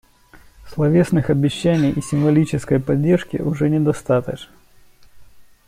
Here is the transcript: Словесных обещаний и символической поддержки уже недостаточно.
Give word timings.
Словесных 0.67 1.29
обещаний 1.29 1.91
и 1.91 2.01
символической 2.01 2.79
поддержки 2.79 3.37
уже 3.37 3.69
недостаточно. 3.69 4.51